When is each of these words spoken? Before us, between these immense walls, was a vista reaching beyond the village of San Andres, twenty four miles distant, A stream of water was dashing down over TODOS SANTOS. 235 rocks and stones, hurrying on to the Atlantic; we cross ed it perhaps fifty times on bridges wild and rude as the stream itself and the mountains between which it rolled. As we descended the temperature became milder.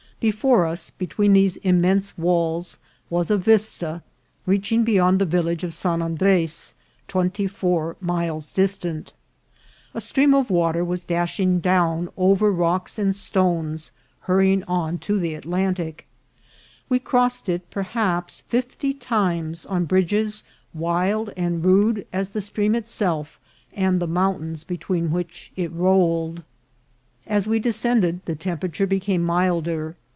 Before 0.21 0.67
us, 0.67 0.91
between 0.91 1.33
these 1.33 1.55
immense 1.63 2.15
walls, 2.15 2.77
was 3.09 3.31
a 3.31 3.37
vista 3.37 4.03
reaching 4.45 4.83
beyond 4.83 5.17
the 5.17 5.25
village 5.25 5.63
of 5.63 5.73
San 5.73 5.99
Andres, 5.99 6.75
twenty 7.07 7.47
four 7.47 7.95
miles 7.99 8.51
distant, 8.51 9.15
A 9.95 9.99
stream 9.99 10.35
of 10.35 10.51
water 10.51 10.85
was 10.85 11.03
dashing 11.03 11.59
down 11.59 12.07
over 12.17 12.51
TODOS 12.51 12.57
SANTOS. 12.61 12.69
235 12.69 12.69
rocks 12.69 12.99
and 12.99 13.15
stones, 13.15 13.91
hurrying 14.27 14.63
on 14.65 14.99
to 14.99 15.17
the 15.17 15.33
Atlantic; 15.33 16.05
we 16.87 16.99
cross 16.99 17.41
ed 17.41 17.49
it 17.53 17.69
perhaps 17.71 18.41
fifty 18.41 18.93
times 18.93 19.65
on 19.65 19.85
bridges 19.85 20.43
wild 20.71 21.33
and 21.35 21.65
rude 21.65 22.05
as 22.13 22.29
the 22.29 22.41
stream 22.41 22.75
itself 22.75 23.39
and 23.73 23.99
the 23.99 24.05
mountains 24.05 24.63
between 24.63 25.09
which 25.09 25.51
it 25.55 25.71
rolled. 25.71 26.43
As 27.25 27.47
we 27.47 27.57
descended 27.57 28.23
the 28.25 28.35
temperature 28.35 28.85
became 28.85 29.23
milder. 29.23 29.95